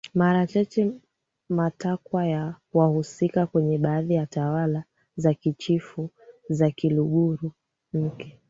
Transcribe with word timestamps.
mara 0.13 0.47
chache 0.47 0.91
matakwa 1.49 2.25
ya 2.27 2.55
wahusikaKwenye 2.73 3.77
baadhi 3.77 4.13
ya 4.13 4.25
tawala 4.25 4.83
za 5.15 5.33
Kichifu 5.33 6.09
za 6.49 6.71
Kiluguru 6.71 7.51
Mke 7.93 8.39